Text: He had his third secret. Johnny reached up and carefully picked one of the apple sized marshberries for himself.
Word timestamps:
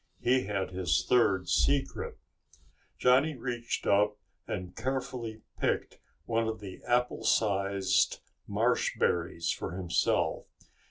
He 0.19 0.45
had 0.45 0.71
his 0.71 1.05
third 1.07 1.47
secret. 1.47 2.17
Johnny 2.97 3.35
reached 3.35 3.85
up 3.85 4.17
and 4.47 4.75
carefully 4.75 5.43
picked 5.59 5.99
one 6.25 6.47
of 6.47 6.59
the 6.59 6.81
apple 6.87 7.23
sized 7.23 8.19
marshberries 8.49 9.53
for 9.55 9.77
himself. 9.77 10.45